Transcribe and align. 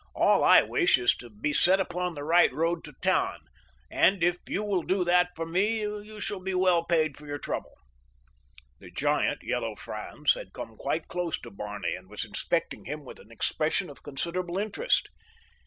All 0.15 0.43
I 0.43 0.63
wish 0.63 0.97
is 0.97 1.13
to 1.17 1.29
be 1.29 1.53
set 1.53 1.79
upon 1.79 2.15
the 2.15 2.23
right 2.23 2.51
road 2.51 2.83
to 2.85 2.93
Tann, 3.03 3.41
and 3.91 4.23
if 4.23 4.39
you 4.47 4.63
will 4.63 4.81
do 4.81 5.03
that 5.03 5.29
for 5.35 5.45
me 5.45 5.81
you 5.81 6.19
shall 6.19 6.39
be 6.39 6.55
well 6.55 6.83
paid 6.83 7.15
for 7.15 7.27
your 7.27 7.37
trouble." 7.37 7.75
The 8.79 8.89
giant, 8.89 9.43
Yellow 9.43 9.75
Franz, 9.75 10.33
had 10.33 10.53
come 10.53 10.75
quite 10.75 11.07
close 11.07 11.39
to 11.41 11.51
Barney 11.51 11.93
and 11.93 12.09
was 12.09 12.25
inspecting 12.25 12.85
him 12.85 13.05
with 13.05 13.19
an 13.19 13.29
expression 13.31 13.91
of 13.91 14.01
considerable 14.01 14.57
interest. 14.57 15.07